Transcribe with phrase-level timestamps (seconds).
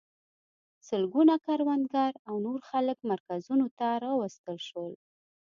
[0.87, 4.93] سلګونه کروندګر او نور خلک مرکزونو ته راوستل شول.